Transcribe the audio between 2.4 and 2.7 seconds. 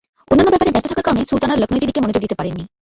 নি।